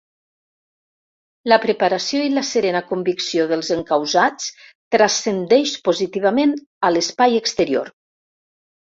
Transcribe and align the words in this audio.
La 1.51 1.57
preparació 1.65 2.21
i 2.27 2.31
la 2.35 2.43
serena 2.51 2.81
convicció 2.91 3.45
dels 3.51 3.69
encausats 3.75 4.47
transcendeix 4.97 5.75
positivament 5.89 6.57
a 6.89 6.93
l’espai 6.97 7.37
exterior. 7.43 7.93